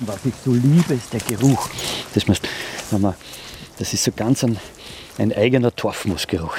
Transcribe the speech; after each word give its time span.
Was 0.00 0.24
ich 0.26 0.34
so 0.44 0.52
liebe, 0.52 0.94
ist 0.94 1.12
der 1.12 1.20
Geruch. 1.20 1.70
Das, 2.12 2.26
heißt, 2.28 2.46
das 3.78 3.92
ist 3.94 4.04
so 4.04 4.12
ganz 4.12 4.44
ein, 4.44 4.58
ein 5.16 5.32
eigener 5.32 5.74
Torfmoosgeruch. 5.74 6.56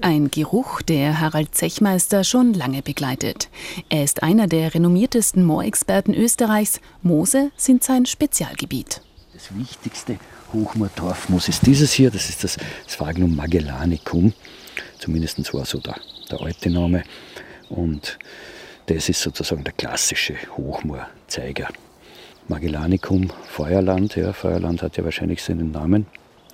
Ein 0.00 0.30
Geruch, 0.30 0.80
der 0.82 1.18
Harald 1.18 1.56
Zechmeister 1.56 2.22
schon 2.22 2.54
lange 2.54 2.82
begleitet. 2.82 3.48
Er 3.88 4.04
ist 4.04 4.22
einer 4.22 4.46
der 4.46 4.74
renommiertesten 4.74 5.44
Moorexperten 5.44 6.14
Österreichs. 6.14 6.80
Moose 7.02 7.50
sind 7.56 7.82
sein 7.82 8.06
Spezialgebiet. 8.06 9.00
Das 9.34 9.56
wichtigste 9.56 10.18
Hochmoor-Torfmoos 10.52 11.48
ist 11.48 11.66
dieses 11.66 11.92
hier. 11.92 12.12
Das 12.12 12.28
ist 12.28 12.44
das 12.44 12.58
Sphagnum 12.86 13.34
magellanicum. 13.34 14.32
Zumindest 15.00 15.52
war 15.52 15.64
so 15.64 15.78
der, 15.78 15.96
der 16.30 16.40
alte 16.40 16.70
Name. 16.70 17.02
Und 17.68 18.18
das 18.86 19.08
ist 19.08 19.20
sozusagen 19.20 19.64
der 19.64 19.72
klassische 19.72 20.34
Hochmoorzeiger. 20.56 21.68
Magellanicum, 22.48 23.28
Feuerland. 23.48 24.16
Ja, 24.16 24.32
Feuerland 24.32 24.82
hat 24.82 24.96
ja 24.96 25.04
wahrscheinlich 25.04 25.42
seinen 25.42 25.70
Namen 25.70 26.06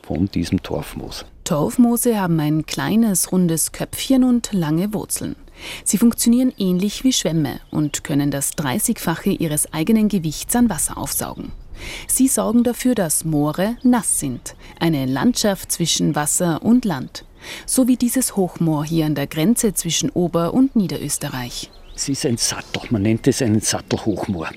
von 0.02 0.26
diesem 0.26 0.62
Torfmoos. 0.62 1.24
Torfmoose 1.44 2.20
haben 2.20 2.40
ein 2.40 2.66
kleines, 2.66 3.32
rundes 3.32 3.72
Köpfchen 3.72 4.24
und 4.24 4.52
lange 4.52 4.92
Wurzeln. 4.92 5.36
Sie 5.84 5.98
funktionieren 5.98 6.52
ähnlich 6.58 7.04
wie 7.04 7.12
Schwämme 7.12 7.60
und 7.70 8.04
können 8.04 8.30
das 8.30 8.52
30-fache 8.54 9.30
ihres 9.30 9.72
eigenen 9.72 10.08
Gewichts 10.08 10.54
an 10.56 10.68
Wasser 10.68 10.98
aufsaugen. 10.98 11.52
Sie 12.06 12.28
sorgen 12.28 12.64
dafür, 12.64 12.94
dass 12.94 13.24
Moore 13.24 13.76
nass 13.82 14.20
sind, 14.20 14.56
eine 14.80 15.06
Landschaft 15.06 15.72
zwischen 15.72 16.14
Wasser 16.14 16.62
und 16.62 16.84
Land, 16.84 17.24
so 17.66 17.88
wie 17.88 17.96
dieses 17.96 18.36
Hochmoor 18.36 18.84
hier 18.84 19.06
an 19.06 19.14
der 19.14 19.26
Grenze 19.26 19.74
zwischen 19.74 20.10
Ober- 20.10 20.54
und 20.54 20.76
Niederösterreich. 20.76 21.70
Es 21.96 22.08
ist 22.08 22.26
ein 22.26 22.36
Sattel, 22.36 22.82
man 22.90 23.02
nennt 23.02 23.28
es 23.28 23.40
einen 23.40 23.60
Sattelhochmoor. 23.60 24.48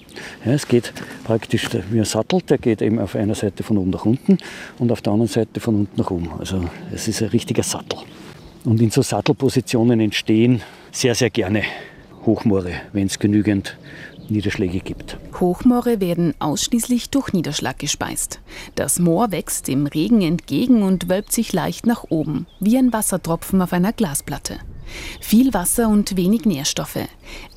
Ja, 0.43 0.53
es 0.53 0.67
geht 0.67 0.91
praktisch 1.23 1.69
wie 1.91 1.99
ein 1.99 2.05
Sattel, 2.05 2.41
der 2.41 2.57
geht 2.57 2.81
eben 2.81 2.97
auf 2.97 3.15
einer 3.15 3.35
Seite 3.35 3.61
von 3.61 3.77
oben 3.77 3.91
nach 3.91 4.05
unten 4.05 4.39
und 4.79 4.91
auf 4.91 5.01
der 5.01 5.13
anderen 5.13 5.31
Seite 5.31 5.59
von 5.59 5.75
unten 5.75 6.02
nach 6.02 6.09
oben. 6.09 6.31
Also 6.39 6.67
es 6.91 7.07
ist 7.07 7.21
ein 7.21 7.29
richtiger 7.29 7.61
Sattel. 7.61 7.99
Und 8.66 8.81
in 8.81 8.89
so 8.89 9.03
Sattelpositionen 9.03 9.99
entstehen 9.99 10.61
sehr, 10.91 11.13
sehr 11.13 11.29
gerne 11.29 11.61
Hochmoore, 12.25 12.73
wenn 12.91 13.05
es 13.05 13.19
genügend 13.19 13.77
Niederschläge 14.30 14.80
gibt. 14.80 15.17
Hochmoore 15.39 16.00
werden 16.00 16.33
ausschließlich 16.39 17.09
durch 17.09 17.33
Niederschlag 17.33 17.80
gespeist. 17.80 18.39
Das 18.75 19.00
Moor 19.00 19.31
wächst 19.31 19.67
dem 19.67 19.88
Regen 19.88 20.22
entgegen 20.22 20.84
und 20.84 21.09
wölbt 21.09 21.31
sich 21.31 21.53
leicht 21.53 21.86
nach 21.86 22.06
oben, 22.09 22.47
wie 22.59 22.78
ein 22.78 22.94
Wassertropfen 22.94 23.61
auf 23.61 23.73
einer 23.73 23.94
Glasplatte. 23.94 24.59
Viel 25.19 25.53
Wasser 25.53 25.89
und 25.89 26.16
wenig 26.16 26.45
Nährstoffe. 26.45 27.08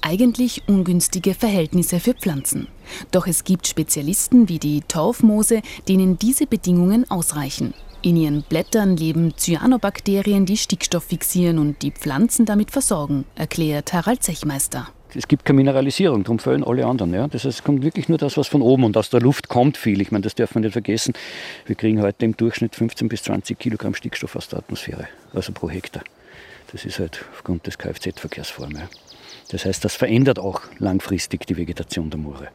Eigentlich 0.01 0.63
ungünstige 0.67 1.35
Verhältnisse 1.35 2.01
für 2.01 2.15
Pflanzen. 2.15 2.67
Doch 3.11 3.27
es 3.27 3.45
gibt 3.45 3.67
Spezialisten 3.67 4.49
wie 4.49 4.59
die 4.59 4.81
Torfmoose, 4.83 5.63
denen 5.89 6.19
diese 6.19 6.47
Bedingungen 6.47 7.09
ausreichen. 7.11 7.75
In 8.03 8.17
ihren 8.17 8.43
Blättern 8.43 8.97
leben 8.97 9.35
Cyanobakterien, 9.37 10.47
die 10.47 10.57
Stickstoff 10.57 11.05
fixieren 11.05 11.59
und 11.59 11.83
die 11.83 11.91
Pflanzen 11.91 12.47
damit 12.47 12.71
versorgen, 12.71 13.27
erklärt 13.35 13.93
Harald 13.93 14.23
Zechmeister. 14.23 14.89
Es 15.15 15.27
gibt 15.27 15.45
keine 15.45 15.57
Mineralisierung, 15.57 16.23
darum 16.23 16.39
fehlen 16.39 16.63
alle 16.63 16.87
anderen. 16.87 17.13
Ja? 17.13 17.27
Das 17.27 17.45
heißt, 17.45 17.59
es 17.59 17.65
kommt 17.65 17.83
wirklich 17.83 18.09
nur 18.09 18.19
das, 18.19 18.37
was 18.37 18.49
von 18.49 18.63
oben 18.63 18.85
und 18.85 18.97
aus 18.97 19.11
der 19.11 19.21
Luft 19.21 19.49
kommt 19.49 19.77
viel. 19.77 20.01
Ich 20.01 20.13
meine, 20.13 20.23
das 20.23 20.35
darf 20.35 20.55
man 20.55 20.63
nicht 20.63 20.73
vergessen. 20.73 21.15
Wir 21.67 21.75
kriegen 21.77 22.01
heute 22.01 22.25
im 22.25 22.37
Durchschnitt 22.37 22.77
15 22.77 23.09
bis 23.09 23.25
20 23.25 23.59
Kilogramm 23.59 23.95
Stickstoff 23.95 24.37
aus 24.37 24.49
der 24.49 24.61
Atmosphäre, 24.61 25.09
also 25.35 25.53
pro 25.53 25.69
Hektar. 25.69 26.03
Das 26.73 26.85
ist 26.85 27.01
halt 27.01 27.25
aufgrund 27.33 27.67
des 27.67 27.79
Kfz-Verkehrsforms. 27.79 28.79
Ja. 28.79 28.89
Das 29.51 29.65
heißt, 29.65 29.85
das 29.85 29.97
verändert 29.97 30.39
auch 30.39 30.63
langfristig 30.79 31.47
die 31.47 31.57
Vegetation 31.57 32.11
der 32.11 32.21
Moore. 32.21 32.49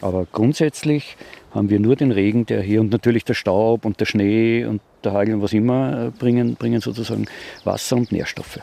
Aber 0.00 0.26
grundsätzlich 0.30 1.16
haben 1.52 1.70
wir 1.70 1.78
nur 1.78 1.96
den 1.96 2.10
Regen, 2.10 2.46
der 2.46 2.62
hier 2.62 2.80
und 2.80 2.90
natürlich 2.90 3.24
der 3.24 3.34
Staub 3.34 3.84
und 3.84 4.00
der 4.00 4.06
Schnee 4.06 4.64
und 4.64 4.80
der 5.04 5.12
Hagel 5.12 5.34
und 5.34 5.42
was 5.42 5.52
immer 5.52 6.06
äh, 6.06 6.10
bringen, 6.10 6.56
bringen 6.56 6.80
sozusagen 6.80 7.26
Wasser 7.64 7.96
und 7.96 8.10
Nährstoffe. 8.10 8.58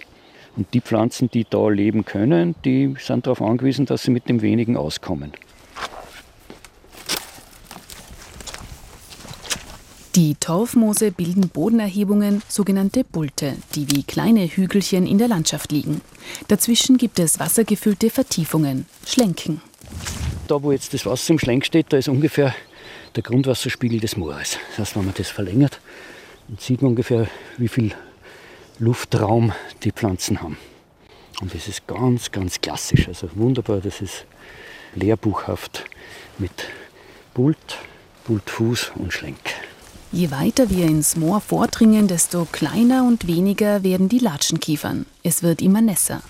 Und 0.55 0.73
die 0.73 0.81
Pflanzen, 0.81 1.29
die 1.31 1.45
da 1.49 1.69
leben 1.69 2.05
können, 2.05 2.55
die 2.65 2.95
sind 2.99 3.25
darauf 3.25 3.41
angewiesen, 3.41 3.85
dass 3.85 4.03
sie 4.03 4.11
mit 4.11 4.27
dem 4.27 4.41
wenigen 4.41 4.75
auskommen. 4.75 5.31
Die 10.15 10.35
Torfmoose 10.35 11.11
bilden 11.11 11.47
Bodenerhebungen, 11.47 12.41
sogenannte 12.49 13.05
Bulte, 13.05 13.55
die 13.75 13.89
wie 13.89 14.03
kleine 14.03 14.45
Hügelchen 14.45 15.07
in 15.07 15.17
der 15.17 15.29
Landschaft 15.29 15.71
liegen. 15.71 16.01
Dazwischen 16.49 16.97
gibt 16.97 17.17
es 17.17 17.39
wassergefüllte 17.39 18.09
Vertiefungen, 18.09 18.87
Schlenken. 19.05 19.61
Da, 20.49 20.61
wo 20.61 20.73
jetzt 20.73 20.93
das 20.93 21.05
Wasser 21.05 21.31
im 21.31 21.39
Schlenk 21.39 21.65
steht, 21.65 21.93
da 21.93 21.97
ist 21.97 22.09
ungefähr 22.09 22.53
der 23.15 23.23
Grundwasserspiegel 23.23 24.01
des 24.01 24.17
Moores. 24.17 24.57
Das 24.71 24.79
heißt, 24.79 24.95
wenn 24.97 25.05
man 25.05 25.13
das 25.17 25.29
verlängert, 25.29 25.79
dann 26.49 26.57
sieht 26.57 26.81
man 26.81 26.89
ungefähr, 26.89 27.27
wie 27.57 27.69
viel 27.69 27.93
Luftraum 28.81 29.51
die 29.83 29.91
Pflanzen 29.91 30.41
haben. 30.41 30.57
Und 31.39 31.53
das 31.53 31.67
ist 31.67 31.85
ganz, 31.85 32.31
ganz 32.31 32.61
klassisch. 32.61 33.07
Also 33.07 33.29
wunderbar, 33.35 33.79
das 33.79 34.01
ist 34.01 34.25
lehrbuchhaft 34.95 35.85
mit 36.39 36.51
Bult, 37.35 37.77
Bultfuß 38.25 38.93
und 38.95 39.13
Schlenk. 39.13 39.37
Je 40.11 40.31
weiter 40.31 40.71
wir 40.71 40.87
ins 40.87 41.15
Moor 41.15 41.41
vordringen, 41.41 42.07
desto 42.07 42.45
kleiner 42.51 43.05
und 43.05 43.27
weniger 43.27 43.83
werden 43.83 44.09
die 44.09 44.17
Latschenkiefern. 44.17 45.05
Es 45.21 45.43
wird 45.43 45.61
immer 45.61 45.81
nässer. 45.81 46.23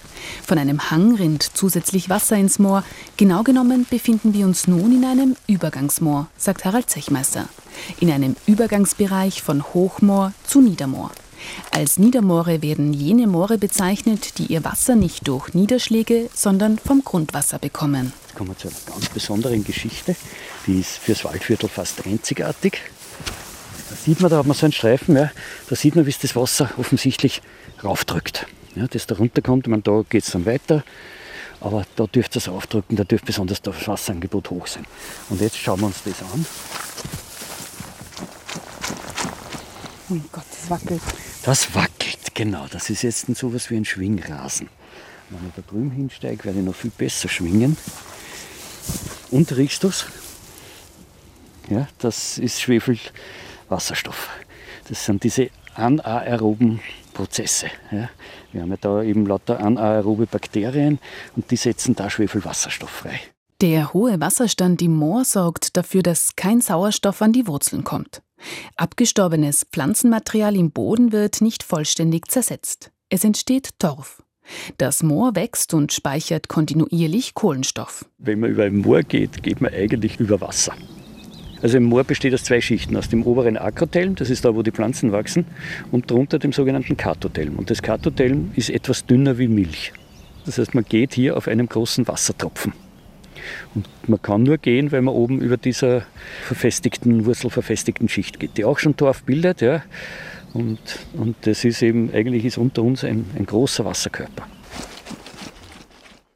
Von 0.46 0.58
einem 0.58 0.92
Hang 0.92 1.16
rinnt 1.16 1.44
zusätzlich 1.44 2.10
Wasser 2.10 2.36
ins 2.36 2.60
Moor. 2.60 2.84
Genau 3.16 3.44
genommen 3.44 3.88
befinden 3.90 4.34
wir 4.34 4.46
uns 4.46 4.68
nun 4.68 4.92
in 4.92 5.06
einem 5.06 5.38
Übergangsmoor, 5.48 6.28
sagt 6.36 6.66
Harald 6.66 6.90
Zechmeister. 6.90 7.48
In 8.02 8.12
einem 8.12 8.36
Übergangsbereich 8.46 9.42
von 9.42 9.64
Hochmoor 9.64 10.34
zu 10.44 10.60
Niedermoor. 10.60 11.12
Als 11.72 11.98
Niedermoore 11.98 12.62
werden 12.62 12.94
jene 12.94 13.28
Moore 13.28 13.58
bezeichnet, 13.58 14.38
die 14.38 14.48
ihr 14.48 14.64
Wasser 14.64 14.96
nicht 14.96 15.28
durch 15.28 15.54
Niederschläge, 15.54 16.30
sondern 16.34 16.78
vom 16.78 17.04
Grundwasser 17.04 17.60
bekommen. 17.60 18.14
Jetzt 18.28 18.36
kommen 18.36 18.50
wir 18.50 18.58
zu 18.58 18.68
einer 18.68 18.78
ganz 18.94 19.10
besonderen 19.10 19.64
Geschichte. 19.64 20.16
Die 20.68 20.80
ist 20.80 20.98
fürs 20.98 21.24
Waldviertel 21.26 21.70
fast 21.70 22.06
einzigartig. 22.06 22.80
Da 23.90 23.96
sieht 23.96 24.22
man, 24.22 24.32
da 24.32 24.38
hat 24.38 24.46
man 24.46 24.56
so 24.56 24.66
einen 24.66 24.74
Streifen, 24.74 25.16
ja, 25.16 25.32
da 25.70 25.76
sieht 25.76 25.96
man, 25.96 26.06
wie 26.06 26.12
es 26.12 26.20
das 26.20 26.36
Wasser 26.36 26.70
offensichtlich 26.78 27.42
raufdrückt. 27.84 28.46
Ja, 28.76 28.88
das 28.88 29.06
da 29.06 29.16
runterkommt, 29.16 29.68
ich 29.68 29.70
meine, 29.70 29.82
da 29.82 30.04
geht 30.10 30.24
es 30.24 30.32
dann 30.32 30.46
weiter, 30.46 30.84
aber 31.60 31.86
da 31.98 32.08
dürfte 32.08 32.40
es 32.40 32.48
aufdrücken, 32.48 32.96
da 32.96 33.04
dürfte 33.04 33.28
besonders 33.28 33.62
das 33.62 33.88
Wasserangebot 33.88 34.50
hoch 34.50 34.68
sein. 34.68 34.86
Und 35.30 35.42
jetzt 35.42 35.58
schauen 35.58 35.82
wir 35.82 35.88
uns 35.88 36.04
das 36.06 36.22
an. 36.22 36.46
Oh 40.10 40.14
mein 40.14 40.30
Gott, 40.32 40.46
das 40.50 40.70
wackelt. 40.70 41.02
Das 41.44 41.74
wackelt, 41.74 42.36
genau. 42.36 42.68
Das 42.70 42.90
ist 42.90 43.02
jetzt 43.02 43.26
so 43.36 43.48
etwas 43.48 43.70
wie 43.72 43.78
ein 43.78 43.86
Schwingrasen. 43.86 44.70
Wenn 45.30 45.48
ich 45.48 45.54
da 45.56 45.62
drüben 45.68 45.92
hinsteige, 45.92 46.44
werde 46.46 46.60
ich 46.60 46.66
noch 46.66 46.76
viel 46.76 46.92
besser 46.92 47.30
schwingen. 47.30 47.78
Und 49.32 49.56
riechst 49.56 49.84
du 49.84 49.88
es? 49.88 50.06
Ja, 51.70 51.88
das 52.00 52.38
ist 52.38 52.62
Schwefel, 52.62 53.00
Wasserstoff. 53.70 54.30
Das 54.90 55.06
sind 55.06 55.24
diese 55.24 55.50
anaeroben 55.74 56.82
Prozesse. 57.14 57.68
Ja. 57.92 58.10
Wir 58.52 58.62
haben 58.62 58.72
ja 58.72 58.78
da 58.80 59.02
eben 59.02 59.26
lauter 59.26 59.60
anaerobe 59.60 60.26
Bakterien 60.26 61.00
und 61.36 61.50
die 61.50 61.56
setzen 61.56 61.96
da 61.96 62.10
Schwefelwasserstoff 62.10 62.90
frei. 62.90 63.20
Der 63.62 63.94
hohe 63.94 64.20
Wasserstand 64.20 64.82
im 64.82 64.96
Moor 64.96 65.24
sorgt 65.24 65.78
dafür, 65.78 66.04
dass 66.04 66.36
kein 66.36 66.62
Sauerstoff 66.62 67.22
an 67.22 67.32
die 67.32 67.48
Wurzeln 67.48 67.84
kommt. 67.84 68.22
Abgestorbenes 68.76 69.66
Pflanzenmaterial 69.72 70.56
im 70.56 70.72
Boden 70.72 71.12
wird 71.12 71.42
nicht 71.42 71.64
vollständig 71.64 72.30
zersetzt. 72.30 72.92
Es 73.10 73.24
entsteht 73.24 73.80
Torf. 73.80 74.24
Das 74.78 75.04
Moor 75.04 75.36
wächst 75.36 75.74
und 75.74 75.94
speichert 75.94 76.48
kontinuierlich 76.48 77.34
Kohlenstoff. 77.34 78.06
Wenn 78.18 78.40
man 78.40 78.52
über 78.52 78.64
ein 78.64 78.78
Moor 78.78 79.04
geht, 79.04 79.44
geht 79.44 79.62
man 79.62 79.74
eigentlich 79.74 80.20
über 80.20 80.42
Wasser. 80.42 80.74
Also 81.62 81.78
im 81.78 81.84
Moor 81.84 82.04
besteht 82.04 82.34
aus 82.34 82.44
zwei 82.44 82.60
Schichten, 82.60 82.98
aus 82.98 83.10
dem 83.10 83.24
oberen 83.24 83.56
Akrotelm, 83.56 84.16
das 84.16 84.32
ist 84.32 84.46
da, 84.46 84.56
wo 84.56 84.64
die 84.64 84.72
Pflanzen 84.72 85.12
wachsen, 85.12 85.46
und 85.92 86.10
darunter 86.10 86.40
dem 86.40 86.54
sogenannten 86.54 86.98
Katotelm. 86.98 87.58
Und 87.58 87.70
das 87.70 87.84
Katotelm 87.84 88.52
ist 88.56 88.72
etwas 88.72 89.06
dünner 89.06 89.38
wie 89.38 89.48
Milch. 89.48 89.94
Das 90.46 90.58
heißt, 90.58 90.74
man 90.74 90.86
geht 90.86 91.14
hier 91.14 91.38
auf 91.38 91.48
einem 91.48 91.68
großen 91.68 92.08
Wassertropfen. 92.08 92.74
Und 93.76 93.88
man 94.08 94.22
kann 94.22 94.44
nur 94.44 94.58
gehen, 94.58 94.92
weil 94.92 95.02
man 95.02 95.14
oben 95.14 95.42
über 95.42 95.58
dieser 95.58 96.04
verfestigten, 96.46 97.26
wurzelverfestigten 97.26 98.10
Schicht 98.10 98.40
geht, 98.40 98.58
die 98.58 98.66
auch 98.66 98.80
schon 98.80 98.96
Torf 98.96 99.24
bildet. 99.24 99.62
Ja. 99.62 99.84
Und, 100.54 100.80
und 101.14 101.36
das 101.42 101.64
ist 101.64 101.82
eben, 101.82 102.14
eigentlich 102.14 102.46
ist 102.46 102.58
unter 102.58 102.84
uns 102.84 103.04
ein, 103.04 103.26
ein 103.38 103.46
großer 103.46 103.86
Wasserkörper. 103.86 104.48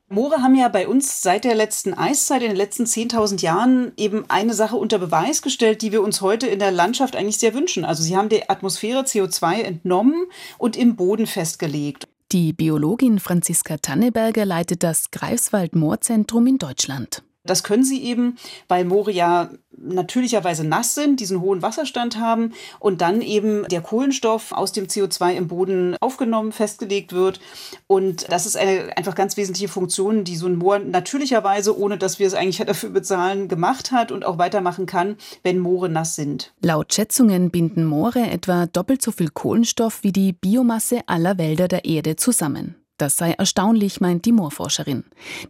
Moore 0.08 0.44
haben 0.44 0.56
ja 0.56 0.70
bei 0.70 0.88
uns 0.88 1.22
seit 1.22 1.46
der 1.46 1.56
letzten 1.56 1.94
Eiszeit, 1.96 2.44
in 2.44 2.50
den 2.50 2.58
letzten 2.58 2.86
10.000 2.86 3.42
Jahren, 3.42 3.92
eben 3.98 4.24
eine 4.30 4.54
Sache 4.54 4.76
unter 4.76 5.00
Beweis 5.00 5.42
gestellt, 5.42 5.82
die 5.82 5.92
wir 5.92 6.04
uns 6.04 6.22
heute 6.22 6.46
in 6.46 6.60
der 6.60 6.72
Landschaft 6.72 7.16
eigentlich 7.16 7.40
sehr 7.40 7.56
wünschen. 7.56 7.84
Also 7.84 8.04
sie 8.04 8.16
haben 8.16 8.30
der 8.30 8.52
Atmosphäre 8.52 9.02
CO2 9.02 9.62
entnommen 9.62 10.28
und 10.60 10.78
im 10.78 10.96
Boden 10.96 11.26
festgelegt. 11.26 12.08
Die 12.32 12.54
Biologin 12.54 13.20
Franziska 13.20 13.78
Tanneberger 13.78 14.46
leitet 14.46 14.82
das 14.82 15.12
Greifswald 15.12 15.76
Moorzentrum 15.76 16.48
in 16.48 16.58
Deutschland. 16.58 17.24
Das 17.46 17.64
können 17.64 17.84
sie 17.84 18.04
eben, 18.04 18.38
weil 18.68 18.86
Moore 18.86 19.12
ja 19.12 19.50
natürlicherweise 19.78 20.64
nass 20.64 20.96
sind, 20.96 21.20
diesen 21.20 21.42
hohen 21.42 21.62
Wasserstand 21.62 22.20
haben 22.20 22.54
und 22.80 23.02
dann 23.02 23.22
eben 23.22 23.68
der 23.68 23.82
Kohlenstoff 23.82 24.52
aus 24.52 24.72
dem 24.72 24.86
CO2 24.86 25.34
im 25.34 25.48
Boden 25.48 25.96
aufgenommen, 26.00 26.52
festgelegt 26.52 27.14
wird. 27.14 27.40
Und 27.88 28.32
das 28.32 28.46
ist 28.46 28.58
eine 28.58 28.96
einfach 28.98 29.16
ganz 29.16 29.38
wesentliche 29.38 29.68
Funktion, 29.68 30.24
die 30.24 30.36
so 30.36 30.48
ein 30.48 30.56
Moor 30.56 30.80
natürlicherweise, 30.80 31.78
ohne 31.78 31.98
dass 31.98 32.20
wir 32.20 32.28
es 32.28 32.34
eigentlich 32.34 32.58
dafür 32.66 32.90
bezahlen, 32.90 33.48
gemacht 33.48 33.92
hat 33.92 34.12
und 34.12 34.26
auch 34.26 34.38
weitermachen 34.38 34.86
kann, 34.86 35.18
wenn 35.44 35.60
Moore 35.60 35.90
nass 35.90 36.16
sind. 36.16 36.54
Laut 36.62 36.94
Schätzungen 36.94 37.52
binden 37.52 37.86
Moore 37.86 38.30
etwa 38.30 38.66
doppelt 38.68 39.02
so 39.02 39.12
viel 39.12 39.30
Kohlenstoff 39.30 40.04
wie 40.04 40.12
die 40.12 40.34
Biomasse 40.34 41.02
aller 41.08 41.38
Wälder 41.38 41.68
der 41.68 41.86
Erde 41.86 42.16
zusammen. 42.16 42.76
Das 42.98 43.18
sei 43.18 43.32
erstaunlich, 43.32 44.00
meint 44.00 44.26
die 44.26 44.32
Moorforscherin. 44.32 45.04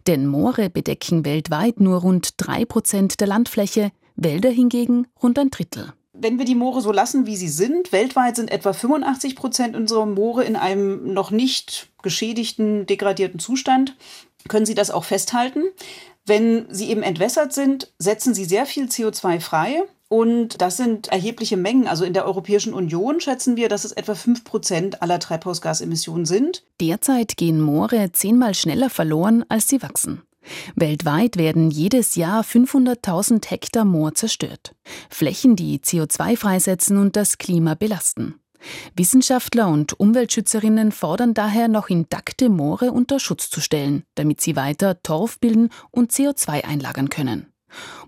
Denn 0.06 0.26
Moore 0.26 0.68
bedecken 0.70 1.24
weltweit 1.24 1.80
nur 1.80 2.00
rund 2.00 2.34
drei 2.38 2.64
Prozent 2.64 3.20
der 3.20 3.28
Landfläche, 3.28 3.92
Wälder 4.16 4.50
hingegen 4.50 5.06
rund 5.22 5.38
ein 5.38 5.50
Drittel. 5.50 5.92
Wenn 6.12 6.38
wir 6.38 6.46
die 6.46 6.54
Moore 6.54 6.80
so 6.80 6.92
lassen, 6.92 7.26
wie 7.26 7.36
sie 7.36 7.48
sind, 7.48 7.92
weltweit 7.92 8.36
sind 8.36 8.50
etwa 8.50 8.72
85 8.72 9.36
Prozent 9.36 9.76
unserer 9.76 10.06
Moore 10.06 10.44
in 10.44 10.56
einem 10.56 11.12
noch 11.12 11.30
nicht 11.30 11.90
geschädigten, 12.02 12.86
degradierten 12.86 13.38
Zustand, 13.38 13.96
können 14.48 14.66
Sie 14.66 14.74
das 14.74 14.90
auch 14.90 15.04
festhalten. 15.04 15.62
Wenn 16.24 16.66
sie 16.70 16.90
eben 16.90 17.02
entwässert 17.02 17.52
sind, 17.52 17.92
setzen 17.98 18.34
sie 18.34 18.44
sehr 18.44 18.66
viel 18.66 18.86
CO2 18.86 19.40
frei. 19.40 19.82
Und 20.08 20.60
das 20.60 20.76
sind 20.76 21.08
erhebliche 21.08 21.56
Mengen. 21.56 21.88
Also 21.88 22.04
in 22.04 22.12
der 22.12 22.26
Europäischen 22.26 22.74
Union 22.74 23.20
schätzen 23.20 23.56
wir, 23.56 23.68
dass 23.68 23.84
es 23.84 23.92
etwa 23.92 24.14
5 24.14 24.44
Prozent 24.44 25.02
aller 25.02 25.18
Treibhausgasemissionen 25.18 26.26
sind. 26.26 26.62
Derzeit 26.80 27.36
gehen 27.36 27.60
Moore 27.60 28.12
zehnmal 28.12 28.54
schneller 28.54 28.90
verloren, 28.90 29.44
als 29.48 29.68
sie 29.68 29.82
wachsen. 29.82 30.22
Weltweit 30.76 31.36
werden 31.36 31.72
jedes 31.72 32.14
Jahr 32.14 32.44
500.000 32.44 33.50
Hektar 33.50 33.84
Moor 33.84 34.14
zerstört. 34.14 34.76
Flächen, 35.10 35.56
die 35.56 35.80
CO2 35.80 36.36
freisetzen 36.36 36.98
und 36.98 37.16
das 37.16 37.38
Klima 37.38 37.74
belasten. 37.74 38.36
Wissenschaftler 38.94 39.68
und 39.68 39.98
Umweltschützerinnen 39.98 40.92
fordern 40.92 41.34
daher, 41.34 41.68
noch 41.68 41.88
intakte 41.88 42.48
Moore 42.48 42.92
unter 42.92 43.20
Schutz 43.20 43.50
zu 43.50 43.60
stellen, 43.60 44.04
damit 44.14 44.40
sie 44.40 44.56
weiter 44.56 45.02
Torf 45.02 45.38
bilden 45.40 45.70
und 45.90 46.12
CO2 46.12 46.64
einlagern 46.64 47.10
können. 47.10 47.52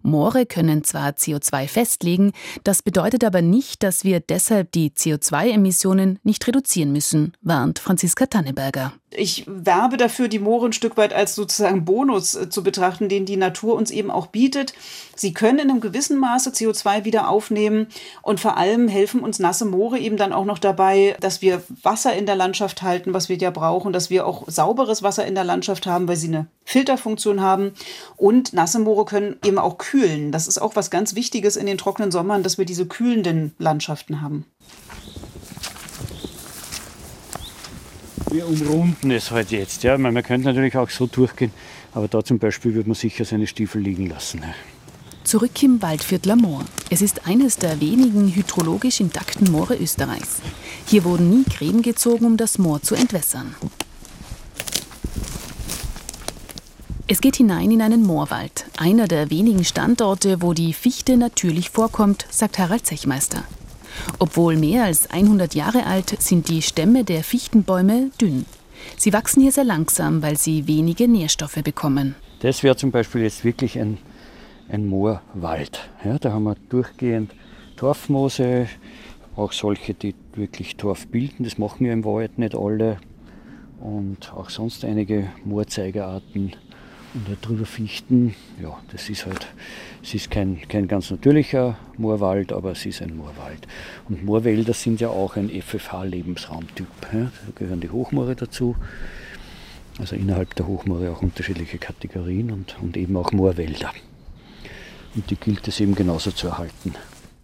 Moore 0.02 0.46
können 0.46 0.84
zwar 0.84 1.10
CO2 1.10 1.68
festlegen, 1.68 2.32
das 2.64 2.82
bedeutet 2.82 3.24
aber 3.24 3.42
nicht, 3.42 3.82
dass 3.82 4.04
wir 4.04 4.20
deshalb 4.20 4.72
die 4.72 4.90
CO2-Emissionen 4.90 6.18
nicht 6.22 6.46
reduzieren 6.46 6.92
müssen, 6.92 7.34
warnt 7.42 7.78
Franziska 7.78 8.26
Tanneberger. 8.26 8.92
Ich 9.10 9.44
werbe 9.46 9.96
dafür, 9.96 10.28
die 10.28 10.38
Moore 10.38 10.66
ein 10.66 10.72
Stück 10.74 10.98
weit 10.98 11.14
als 11.14 11.34
sozusagen 11.34 11.86
Bonus 11.86 12.34
äh, 12.34 12.50
zu 12.50 12.62
betrachten, 12.62 13.08
den 13.08 13.24
die 13.24 13.38
Natur 13.38 13.74
uns 13.74 13.90
eben 13.90 14.10
auch 14.10 14.26
bietet. 14.26 14.74
Sie 15.16 15.32
können 15.32 15.58
in 15.58 15.70
einem 15.70 15.80
gewissen 15.80 16.18
Maße 16.18 16.50
CO2 16.50 17.06
wieder 17.06 17.28
aufnehmen 17.28 17.86
und 18.20 18.38
vor 18.38 18.58
allem 18.58 18.86
helfen 18.86 19.20
uns 19.20 19.38
nasse 19.38 19.64
Moore 19.64 19.98
eben 19.98 20.18
dann 20.18 20.34
auch 20.34 20.44
noch 20.44 20.58
dabei, 20.58 21.16
dass 21.20 21.40
wir 21.40 21.62
Wasser 21.82 22.14
in 22.14 22.26
der 22.26 22.36
Landschaft 22.36 22.82
halten, 22.82 23.14
was 23.14 23.30
wir 23.30 23.36
ja 23.36 23.50
brauchen, 23.50 23.94
dass 23.94 24.10
wir 24.10 24.26
auch 24.26 24.44
sauberes 24.46 25.02
Wasser 25.02 25.26
in 25.26 25.34
der 25.34 25.44
Landschaft 25.44 25.86
haben, 25.86 26.06
weil 26.06 26.16
sie 26.16 26.28
eine 26.28 26.46
Filterfunktion 26.64 27.40
haben. 27.40 27.72
Und 28.16 28.52
nasse 28.52 28.78
Moore 28.78 29.06
können 29.06 29.36
eben 29.42 29.58
auch 29.58 29.78
kühlen. 29.90 30.32
Das 30.32 30.46
ist 30.46 30.60
auch 30.60 30.76
was 30.76 30.90
ganz 30.90 31.14
Wichtiges 31.14 31.56
in 31.56 31.66
den 31.66 31.78
trockenen 31.78 32.10
Sommern, 32.10 32.42
dass 32.42 32.58
wir 32.58 32.66
diese 32.66 32.86
kühlenden 32.86 33.52
Landschaften 33.58 34.20
haben. 34.20 34.44
Wir 38.30 38.46
umrunden 38.46 39.10
es 39.10 39.30
halt 39.30 39.50
jetzt. 39.50 39.82
Ja. 39.84 39.96
Man 39.96 40.22
könnte 40.22 40.48
natürlich 40.48 40.76
auch 40.76 40.90
so 40.90 41.06
durchgehen, 41.06 41.52
aber 41.94 42.08
da 42.08 42.22
zum 42.22 42.38
Beispiel 42.38 42.74
würde 42.74 42.90
man 42.90 42.94
sicher 42.94 43.24
seine 43.24 43.46
Stiefel 43.46 43.80
liegen 43.80 44.06
lassen. 44.06 44.42
Zurück 45.24 45.62
im 45.62 45.80
Waldviertler 45.80 46.36
Moor. 46.36 46.64
Es 46.90 47.00
ist 47.00 47.26
eines 47.26 47.56
der 47.56 47.80
wenigen 47.80 48.28
hydrologisch 48.34 49.00
intakten 49.00 49.50
Moore 49.50 49.76
Österreichs. 49.76 50.42
Hier 50.86 51.04
wurden 51.04 51.30
nie 51.30 51.44
Gräben 51.44 51.80
gezogen, 51.80 52.26
um 52.26 52.36
das 52.36 52.58
Moor 52.58 52.82
zu 52.82 52.94
entwässern. 52.94 53.54
Es 57.10 57.22
geht 57.22 57.36
hinein 57.36 57.70
in 57.70 57.80
einen 57.80 58.02
Moorwald, 58.02 58.66
einer 58.76 59.08
der 59.08 59.30
wenigen 59.30 59.64
Standorte, 59.64 60.42
wo 60.42 60.52
die 60.52 60.74
Fichte 60.74 61.16
natürlich 61.16 61.70
vorkommt, 61.70 62.26
sagt 62.28 62.58
Harald 62.58 62.84
Zechmeister. 62.84 63.44
Obwohl 64.18 64.58
mehr 64.58 64.84
als 64.84 65.08
100 65.08 65.54
Jahre 65.54 65.86
alt, 65.86 66.20
sind 66.20 66.50
die 66.50 66.60
Stämme 66.60 67.04
der 67.04 67.24
Fichtenbäume 67.24 68.10
dünn. 68.20 68.44
Sie 68.98 69.14
wachsen 69.14 69.40
hier 69.40 69.52
sehr 69.52 69.64
langsam, 69.64 70.20
weil 70.20 70.36
sie 70.36 70.66
wenige 70.68 71.08
Nährstoffe 71.08 71.62
bekommen. 71.64 72.14
Das 72.40 72.62
wäre 72.62 72.76
zum 72.76 72.90
Beispiel 72.90 73.22
jetzt 73.22 73.42
wirklich 73.42 73.78
ein, 73.78 73.96
ein 74.68 74.86
Moorwald. 74.86 75.88
Ja, 76.04 76.18
da 76.18 76.32
haben 76.32 76.44
wir 76.44 76.56
durchgehend 76.68 77.34
Torfmoose, 77.76 78.68
auch 79.34 79.52
solche, 79.52 79.94
die 79.94 80.14
wirklich 80.34 80.76
Torf 80.76 81.06
bilden. 81.06 81.44
Das 81.44 81.56
machen 81.56 81.86
wir 81.86 81.92
im 81.94 82.04
Wald 82.04 82.38
nicht 82.38 82.54
alle. 82.54 82.98
Und 83.80 84.30
auch 84.34 84.50
sonst 84.50 84.84
einige 84.84 85.30
Moorzeigerarten 85.46 86.52
und 87.14 87.38
drüber 87.40 87.66
Fichten, 87.66 88.34
ja, 88.62 88.78
das 88.92 89.08
ist 89.08 89.26
halt, 89.26 89.46
es 90.02 90.14
ist 90.14 90.30
kein, 90.30 90.60
kein 90.68 90.86
ganz 90.88 91.10
natürlicher 91.10 91.76
Moorwald, 91.96 92.52
aber 92.52 92.72
es 92.72 92.84
ist 92.86 93.02
ein 93.02 93.16
Moorwald. 93.16 93.66
Und 94.08 94.24
Moorwälder 94.24 94.74
sind 94.74 95.00
ja 95.00 95.08
auch 95.08 95.36
ein 95.36 95.48
FFH-Lebensraumtyp. 95.48 96.86
Ja. 97.12 97.20
Da 97.20 97.30
gehören 97.54 97.80
die 97.80 97.90
Hochmoore 97.90 98.36
dazu. 98.36 98.76
Also 99.98 100.16
innerhalb 100.16 100.54
der 100.54 100.66
Hochmoore 100.66 101.10
auch 101.10 101.22
unterschiedliche 101.22 101.78
Kategorien 101.78 102.52
und, 102.52 102.76
und 102.80 102.96
eben 102.96 103.16
auch 103.16 103.32
Moorwälder. 103.32 103.92
Und 105.14 105.30
die 105.30 105.36
gilt 105.36 105.66
es 105.66 105.80
eben 105.80 105.94
genauso 105.94 106.30
zu 106.30 106.48
erhalten. 106.48 106.94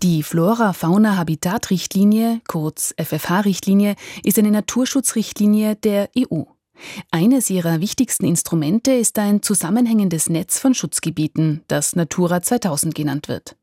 Die 0.02 0.22
Flora-Fauna-Habitat-Richtlinie, 0.22 2.42
kurz 2.46 2.94
FFH-Richtlinie, 2.98 3.94
ist 4.22 4.38
eine 4.38 4.50
Naturschutzrichtlinie 4.50 5.76
der 5.76 6.10
EU. 6.16 6.42
Eines 7.10 7.50
ihrer 7.50 7.80
wichtigsten 7.80 8.26
Instrumente 8.26 8.92
ist 8.92 9.18
ein 9.18 9.42
zusammenhängendes 9.42 10.28
Netz 10.28 10.58
von 10.58 10.74
Schutzgebieten, 10.74 11.62
das 11.68 11.96
Natura 11.96 12.42
2000 12.42 12.94
genannt 12.94 13.28
wird. 13.28 13.56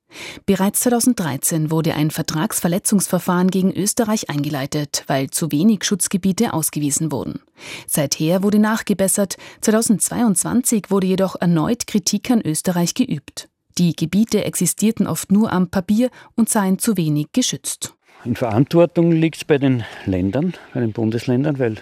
Bereits 0.45 0.81
2013 0.81 1.71
wurde 1.71 1.93
ein 1.93 2.11
Vertragsverletzungsverfahren 2.11 3.49
gegen 3.49 3.71
Österreich 3.71 4.29
eingeleitet, 4.29 5.03
weil 5.07 5.29
zu 5.29 5.51
wenig 5.51 5.83
Schutzgebiete 5.83 6.53
ausgewiesen 6.53 7.11
wurden. 7.11 7.39
Seither 7.87 8.43
wurde 8.43 8.59
nachgebessert, 8.59 9.37
2022 9.61 10.85
wurde 10.89 11.07
jedoch 11.07 11.35
erneut 11.39 11.87
Kritik 11.87 12.29
an 12.29 12.41
Österreich 12.41 12.93
geübt. 12.93 13.47
Die 13.77 13.95
Gebiete 13.95 14.43
existierten 14.43 15.07
oft 15.07 15.31
nur 15.31 15.51
am 15.53 15.69
Papier 15.69 16.09
und 16.35 16.49
seien 16.49 16.77
zu 16.77 16.97
wenig 16.97 17.27
geschützt. 17.31 17.93
In 18.23 18.35
Verantwortung 18.35 19.11
liegt 19.11 19.37
es 19.37 19.45
bei 19.45 19.57
den 19.57 19.83
Ländern, 20.05 20.53
bei 20.75 20.79
den 20.79 20.91
Bundesländern, 20.91 21.57
weil 21.57 21.77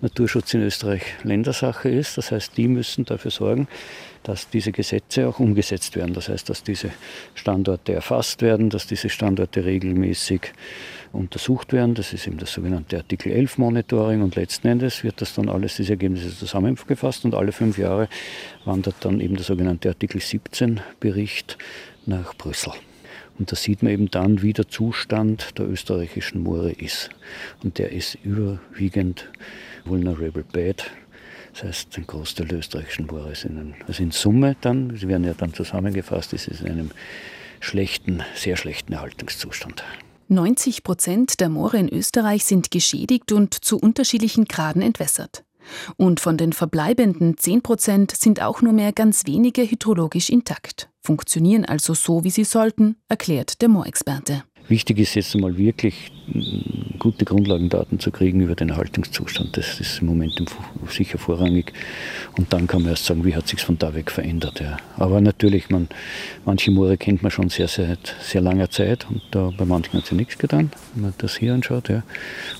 Naturschutz 0.00 0.54
in 0.54 0.62
Österreich 0.62 1.02
Ländersache 1.24 1.88
ist. 1.88 2.16
Das 2.16 2.30
heißt, 2.30 2.56
die 2.56 2.68
müssen 2.68 3.04
dafür 3.04 3.32
sorgen, 3.32 3.66
dass 4.22 4.48
diese 4.48 4.70
Gesetze 4.70 5.26
auch 5.26 5.40
umgesetzt 5.40 5.96
werden. 5.96 6.14
Das 6.14 6.28
heißt, 6.28 6.48
dass 6.48 6.62
diese 6.62 6.90
Standorte 7.34 7.92
erfasst 7.92 8.40
werden, 8.40 8.70
dass 8.70 8.86
diese 8.86 9.08
Standorte 9.08 9.64
regelmäßig 9.64 10.52
untersucht 11.12 11.72
werden. 11.72 11.96
Das 11.96 12.12
ist 12.12 12.24
eben 12.28 12.38
das 12.38 12.52
sogenannte 12.52 12.98
Artikel 12.98 13.32
11 13.32 13.58
Monitoring 13.58 14.22
und 14.22 14.36
letzten 14.36 14.68
Endes 14.68 15.02
wird 15.02 15.20
das 15.20 15.34
dann 15.34 15.48
alles, 15.48 15.74
diese 15.74 15.94
Ergebnisse 15.94 16.30
zusammengefasst 16.36 17.24
und 17.24 17.34
alle 17.34 17.50
fünf 17.50 17.78
Jahre 17.78 18.08
wandert 18.64 18.94
dann 19.00 19.20
eben 19.20 19.34
der 19.34 19.44
sogenannte 19.44 19.88
Artikel 19.88 20.20
17 20.20 20.80
Bericht 21.00 21.58
nach 22.06 22.36
Brüssel. 22.36 22.74
Und 23.38 23.50
da 23.50 23.56
sieht 23.56 23.82
man 23.82 23.92
eben 23.92 24.10
dann, 24.10 24.42
wie 24.42 24.52
der 24.52 24.68
Zustand 24.68 25.58
der 25.58 25.68
österreichischen 25.68 26.42
Moore 26.42 26.72
ist. 26.72 27.10
Und 27.62 27.78
der 27.78 27.92
ist 27.92 28.18
überwiegend 28.22 29.30
vulnerable 29.84 30.44
bad. 30.44 30.90
Das 31.52 31.64
heißt, 31.64 31.96
ein 31.96 32.06
Großteil 32.06 32.46
der 32.46 32.58
österreichischen 32.58 33.06
Moore 33.06 33.32
ist 33.32 33.44
in, 33.44 33.58
einem, 33.58 33.74
also 33.86 34.02
in 34.02 34.10
Summe 34.10 34.56
dann, 34.60 34.96
sie 34.96 35.08
werden 35.08 35.24
ja 35.24 35.34
dann 35.34 35.54
zusammengefasst, 35.54 36.32
ist 36.32 36.48
es 36.48 36.60
in 36.60 36.70
einem 36.70 36.90
schlechten, 37.60 38.22
sehr 38.34 38.56
schlechten 38.56 38.92
Erhaltungszustand. 38.92 39.82
90 40.28 40.84
Prozent 40.84 41.40
der 41.40 41.48
Moore 41.48 41.78
in 41.78 41.88
Österreich 41.88 42.44
sind 42.44 42.70
geschädigt 42.70 43.32
und 43.32 43.52
zu 43.52 43.78
unterschiedlichen 43.78 44.44
Graden 44.44 44.80
entwässert. 44.80 45.42
Und 45.96 46.20
von 46.20 46.36
den 46.36 46.52
verbleibenden 46.52 47.36
10 47.36 47.62
Prozent 47.62 48.12
sind 48.12 48.42
auch 48.42 48.62
nur 48.62 48.72
mehr 48.72 48.92
ganz 48.92 49.26
wenige 49.26 49.62
hydrologisch 49.62 50.30
intakt, 50.30 50.90
funktionieren 51.00 51.64
also 51.64 51.94
so, 51.94 52.24
wie 52.24 52.30
sie 52.30 52.44
sollten, 52.44 52.96
erklärt 53.08 53.62
der 53.62 53.68
Moorexperte. 53.68 54.44
Wichtig 54.70 55.00
ist 55.00 55.16
jetzt 55.16 55.34
einmal 55.34 55.58
wirklich 55.58 56.12
mm, 56.28 56.98
gute 57.00 57.24
Grundlagendaten 57.24 57.98
zu 57.98 58.12
kriegen 58.12 58.40
über 58.40 58.54
den 58.54 58.68
Erhaltungszustand. 58.68 59.56
Das 59.56 59.80
ist 59.80 60.00
im 60.00 60.06
Moment 60.06 60.40
sicher 60.88 61.18
vorrangig. 61.18 61.72
Und 62.38 62.52
dann 62.52 62.68
kann 62.68 62.82
man 62.82 62.92
erst 62.92 63.06
sagen, 63.06 63.24
wie 63.24 63.34
hat 63.34 63.48
sich 63.48 63.60
von 63.62 63.78
da 63.78 63.94
weg 63.94 64.12
verändert. 64.12 64.60
Ja. 64.60 64.76
Aber 64.96 65.20
natürlich, 65.20 65.70
man, 65.70 65.88
manche 66.44 66.70
Moore 66.70 66.96
kennt 66.96 67.20
man 67.24 67.32
schon 67.32 67.48
sehr, 67.48 67.66
seit 67.66 68.14
sehr 68.22 68.42
langer 68.42 68.70
Zeit 68.70 69.08
und 69.10 69.22
da, 69.32 69.50
bei 69.58 69.64
manchen 69.64 69.94
hat 69.94 70.06
sich 70.06 70.16
nichts 70.16 70.38
getan, 70.38 70.70
wenn 70.94 71.02
man 71.02 71.14
das 71.18 71.36
hier 71.36 71.52
anschaut. 71.52 71.88
Ja. 71.88 72.04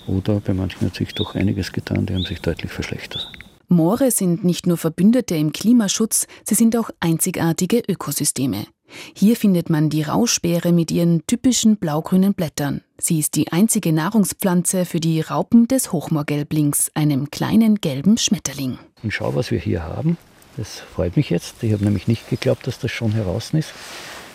Oder 0.09 0.41
bei 0.41 0.53
manchen 0.53 0.81
hat 0.81 0.97
sich 0.97 1.15
doch 1.15 1.37
einiges 1.37 1.71
getan, 1.71 2.07
die 2.07 2.15
haben 2.15 2.25
sich 2.25 2.41
deutlich 2.41 2.73
verschlechtert. 2.73 3.31
Moore 3.69 4.11
sind 4.11 4.43
nicht 4.43 4.67
nur 4.67 4.79
Verbündete 4.79 5.37
im 5.37 5.53
Klimaschutz, 5.53 6.27
sie 6.43 6.57
sind 6.57 6.77
auch 6.77 6.91
einzigartige 6.99 7.81
Ökosysteme. 7.89 8.67
Hier 9.15 9.37
findet 9.37 9.71
man 9.71 9.91
die 9.91 10.03
Rauschbeere 10.03 10.73
mit 10.73 10.91
ihren 10.91 11.27
typischen 11.27 11.77
blaugrünen 11.77 12.35
Blättern. 12.35 12.83
Sie 12.99 13.19
ist 13.19 13.37
die 13.37 13.53
einzige 13.53 13.93
Nahrungspflanze 13.93 14.85
für 14.85 15.01
die 15.01 15.21
Raupen 15.21 15.69
des 15.69 15.93
Hochmoorgelblings, 15.93 16.91
einem 16.95 17.31
kleinen 17.31 17.77
gelben 17.77 18.19
Schmetterling. 18.19 18.79
Und 19.03 19.13
schau, 19.13 19.35
was 19.35 19.51
wir 19.51 19.59
hier 19.59 19.83
haben. 19.83 20.19
Das 20.57 20.81
freut 20.81 21.17
mich 21.17 21.31
jetzt. 21.31 21.63
Ich 21.63 21.73
habe 21.73 21.85
nämlich 21.85 22.09
nicht 22.09 22.29
geglaubt, 22.29 22.67
dass 22.67 22.79
das 22.79 22.91
schon 22.91 23.13
heraus 23.13 23.55
ist. 23.55 23.73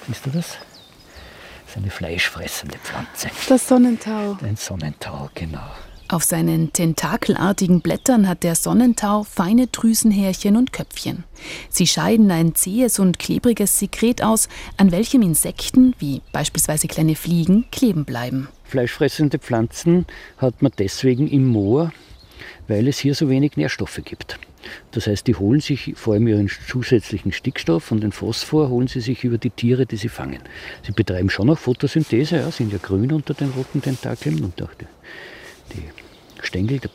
Siehst 0.07 0.25
du 0.25 0.29
das? 0.31 0.57
Das 1.65 1.71
ist 1.71 1.77
eine 1.77 1.91
fleischfressende 1.91 2.77
Pflanze. 2.79 3.29
Das 3.49 3.67
Sonnentau. 3.67 4.37
Ein 4.41 4.55
Sonnentau, 4.55 5.29
genau. 5.35 5.67
Auf 6.07 6.23
seinen 6.23 6.71
tentakelartigen 6.71 7.81
Blättern 7.81 8.27
hat 8.27 8.43
der 8.43 8.53
Sonnentau 8.53 9.23
feine 9.23 9.65
Drüsenhärchen 9.65 10.55
und 10.55 10.71
Köpfchen. 10.71 11.23
Sie 11.69 11.87
scheiden 11.87 12.29
ein 12.29 12.53
zähes 12.53 12.99
und 12.99 13.17
klebriges 13.17 13.79
Sekret 13.79 14.21
aus, 14.21 14.47
an 14.77 14.91
welchem 14.91 15.23
Insekten, 15.23 15.95
wie 15.97 16.21
beispielsweise 16.31 16.87
kleine 16.87 17.15
Fliegen, 17.15 17.65
kleben 17.71 18.05
bleiben. 18.05 18.49
Fleischfressende 18.65 19.39
Pflanzen 19.39 20.05
hat 20.37 20.61
man 20.61 20.71
deswegen 20.77 21.27
im 21.27 21.47
Moor, 21.47 21.91
weil 22.67 22.87
es 22.87 22.99
hier 22.99 23.15
so 23.15 23.27
wenig 23.27 23.57
Nährstoffe 23.57 24.01
gibt. 24.05 24.37
Das 24.91 25.07
heißt, 25.07 25.25
die 25.25 25.35
holen 25.35 25.59
sich 25.59 25.93
vor 25.95 26.13
allem 26.13 26.27
ihren 26.27 26.49
zusätzlichen 26.67 27.31
Stickstoff 27.31 27.91
und 27.91 28.01
den 28.01 28.11
Phosphor 28.11 28.69
holen 28.69 28.87
sie 28.87 29.01
sich 29.01 29.23
über 29.23 29.39
die 29.39 29.49
Tiere, 29.49 29.87
die 29.87 29.97
sie 29.97 30.09
fangen. 30.09 30.39
Sie 30.83 30.91
betreiben 30.91 31.29
schon 31.31 31.49
auch 31.49 31.57
Photosynthese, 31.57 32.37
ja, 32.37 32.51
sind 32.51 32.71
ja 32.71 32.79
grün 32.79 33.11
unter 33.11 33.33
den 33.33 33.49
roten 33.51 33.81
Tentakeln 33.81 34.43
und 34.43 34.61
auch 34.61 34.73
die 34.75 34.85
die 35.73 35.83
Stängel 36.43 36.79
der, 36.79 36.91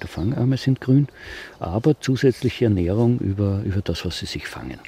der 0.00 0.08
Fangarme 0.08 0.56
sind 0.56 0.80
grün, 0.80 1.08
aber 1.58 2.00
zusätzliche 2.00 2.66
Ernährung 2.66 3.18
über, 3.18 3.62
über 3.64 3.80
das, 3.82 4.04
was 4.04 4.18
sie 4.18 4.26
sich 4.26 4.46
fangen. 4.46 4.78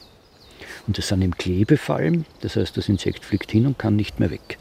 Und 0.86 0.98
das 0.98 1.08
sind 1.08 1.22
im 1.22 1.36
Klebefallen, 1.36 2.26
das 2.40 2.56
heißt, 2.56 2.76
das 2.76 2.88
Insekt 2.88 3.24
fliegt 3.24 3.50
hin 3.52 3.66
und 3.66 3.78
kann 3.78 3.96
nicht 3.96 4.18
mehr 4.18 4.30
weg 4.30 4.58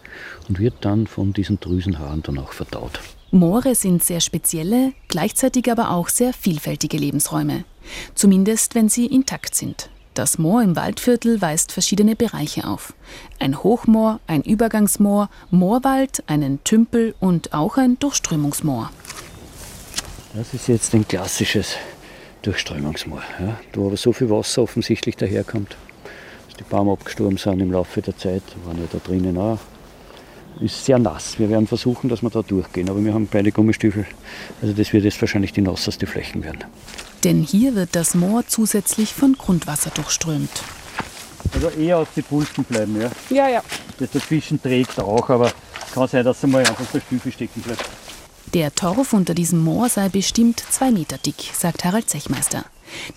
und 0.47 0.59
wird 0.59 0.75
dann 0.81 1.07
von 1.07 1.33
diesen 1.33 1.59
Drüsenhaaren 1.59 2.21
dann 2.21 2.37
auch 2.37 2.53
verdaut. 2.53 2.99
Moore 3.31 3.75
sind 3.75 4.03
sehr 4.03 4.19
spezielle, 4.19 4.93
gleichzeitig 5.07 5.71
aber 5.71 5.91
auch 5.91 6.09
sehr 6.09 6.33
vielfältige 6.33 6.97
Lebensräume. 6.97 7.63
Zumindest 8.13 8.75
wenn 8.75 8.89
sie 8.89 9.05
intakt 9.05 9.55
sind. 9.55 9.89
Das 10.13 10.37
Moor 10.37 10.61
im 10.61 10.75
Waldviertel 10.75 11.41
weist 11.41 11.71
verschiedene 11.71 12.17
Bereiche 12.17 12.67
auf. 12.67 12.93
Ein 13.39 13.63
Hochmoor, 13.63 14.19
ein 14.27 14.41
Übergangsmoor, 14.41 15.29
Moorwald, 15.51 16.23
einen 16.27 16.61
Tümpel 16.65 17.15
und 17.21 17.53
auch 17.53 17.77
ein 17.77 17.97
Durchströmungsmoor. 17.97 18.91
Das 20.33 20.53
ist 20.53 20.67
jetzt 20.67 20.93
ein 20.93 21.07
klassisches 21.07 21.75
Durchströmungsmoor, 22.41 23.21
ja, 23.39 23.57
wo 23.73 23.87
aber 23.87 23.95
so 23.95 24.11
viel 24.11 24.29
Wasser 24.29 24.63
offensichtlich 24.63 25.15
daherkommt, 25.15 25.77
dass 26.47 26.57
die 26.57 26.63
Bäume 26.63 26.91
abgestorben 26.91 27.37
sind 27.37 27.61
im 27.61 27.71
Laufe 27.71 28.01
der 28.01 28.17
Zeit, 28.17 28.43
waren 28.65 28.79
ja 28.79 28.87
da 28.91 28.97
drinnen 28.97 29.37
auch. 29.37 29.59
Ist 30.59 30.83
sehr 30.83 30.99
nass. 30.99 31.39
Wir 31.39 31.49
werden 31.49 31.67
versuchen, 31.67 32.09
dass 32.09 32.21
wir 32.21 32.29
da 32.29 32.41
durchgehen, 32.41 32.89
aber 32.89 33.03
wir 33.03 33.13
haben 33.13 33.29
beide 33.31 33.53
Gummistiefel. 33.53 34.05
Also 34.61 34.73
das 34.73 34.91
wird 34.91 35.05
jetzt 35.05 35.21
wahrscheinlich 35.21 35.53
die 35.53 35.61
nasseste 35.61 36.05
Flächen 36.05 36.43
werden. 36.43 36.65
Denn 37.23 37.43
hier 37.43 37.75
wird 37.75 37.95
das 37.95 38.15
Moor 38.15 38.47
zusätzlich 38.47 39.13
von 39.13 39.33
Grundwasser 39.37 39.91
durchströmt. 39.91 40.63
Also 41.53 41.69
eher 41.69 41.99
auf 41.99 42.07
die 42.15 42.21
Pulsten 42.21 42.63
bleiben, 42.63 42.99
ja? 42.99 43.11
Ja, 43.29 43.47
ja. 43.49 43.63
Das 43.99 44.11
dazwischen 44.11 44.61
trägt 44.61 44.99
auch, 44.99 45.29
aber 45.29 45.51
kann 45.93 46.07
sein, 46.07 46.23
dass 46.23 46.41
er 46.43 46.49
mal 46.49 46.59
einfach 46.59 46.85
der 46.93 47.01
Stiefel 47.01 47.31
stecken 47.31 47.61
bleibt. 47.61 47.83
Der 48.53 48.73
Torf 48.73 49.13
unter 49.13 49.33
diesem 49.33 49.59
Moor 49.59 49.89
sei 49.89 50.09
bestimmt 50.09 50.63
zwei 50.69 50.91
Meter 50.91 51.17
dick, 51.17 51.51
sagt 51.53 51.85
Harald 51.85 52.09
Zechmeister. 52.09 52.65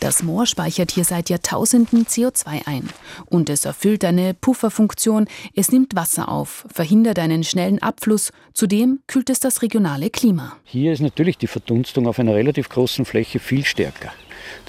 Das 0.00 0.22
Moor 0.22 0.46
speichert 0.46 0.90
hier 0.90 1.04
seit 1.04 1.30
Jahrtausenden 1.30 2.06
CO2 2.06 2.66
ein. 2.66 2.88
Und 3.26 3.48
es 3.50 3.64
erfüllt 3.64 4.04
eine 4.04 4.34
Pufferfunktion, 4.34 5.26
es 5.54 5.70
nimmt 5.70 5.94
Wasser 5.94 6.28
auf, 6.28 6.66
verhindert 6.72 7.18
einen 7.18 7.44
schnellen 7.44 7.80
Abfluss, 7.82 8.32
zudem 8.52 9.00
kühlt 9.06 9.30
es 9.30 9.40
das 9.40 9.62
regionale 9.62 10.10
Klima. 10.10 10.56
Hier 10.64 10.92
ist 10.92 11.00
natürlich 11.00 11.38
die 11.38 11.46
Verdunstung 11.46 12.06
auf 12.06 12.18
einer 12.18 12.34
relativ 12.34 12.68
großen 12.68 13.04
Fläche 13.04 13.38
viel 13.38 13.64
stärker. 13.64 14.12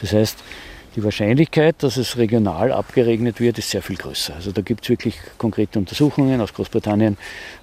Das 0.01 0.13
heißt, 0.13 0.38
die 0.95 1.03
Wahrscheinlichkeit, 1.03 1.83
dass 1.83 1.97
es 1.97 2.15
regional 2.15 2.71
abgeregnet 2.71 3.41
wird, 3.41 3.57
ist 3.57 3.69
sehr 3.69 3.81
viel 3.81 3.97
größer. 3.97 4.35
Also 4.35 4.53
da 4.53 4.62
gibt 4.62 4.83
es 4.85 4.89
wirklich 4.89 5.17
konkrete 5.38 5.77
Untersuchungen 5.77 6.39
aus 6.39 6.53
Großbritannien, 6.53 7.17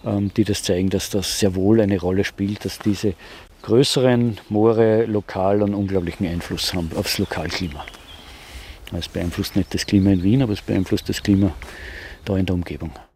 ähm, 0.04 0.30
die 0.37 0.44
das 0.44 0.62
zeigen, 0.62 0.90
dass 0.90 1.08
das 1.08 1.38
sehr 1.38 1.54
wohl 1.54 1.80
eine 1.80 1.99
Rolle 1.99 2.25
spielt, 2.25 2.66
dass 2.66 2.78
diese 2.78 3.14
größeren 3.62 4.38
Moore 4.49 5.07
lokal 5.07 5.62
einen 5.62 5.75
unglaublichen 5.75 6.26
Einfluss 6.26 6.75
haben 6.75 6.90
aufs 6.97 7.19
Lokalklima. 7.19 7.85
Es 8.97 9.09
beeinflusst 9.09 9.57
nicht 9.57 9.73
das 9.73 9.87
Klima 9.87 10.11
in 10.11 10.23
Wien, 10.23 10.42
aber 10.42 10.52
es 10.52 10.61
beeinflusst 10.61 11.09
das 11.09 11.23
Klima 11.23 11.52
da 12.25 12.37
in 12.37 12.45
der 12.45 12.54
Umgebung. 12.54 12.92